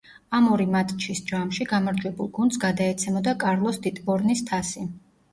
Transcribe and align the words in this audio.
ამ 0.35 0.45
ორი 0.53 0.65
მატჩის 0.75 1.19
ჯამში 1.31 1.67
გამარჯვებულ 1.73 2.31
გუნდს 2.37 2.61
გადაეცემოდა 2.63 3.35
კარლოს 3.43 3.77
დიტბორნის 3.85 4.43
თასი. 4.49 4.87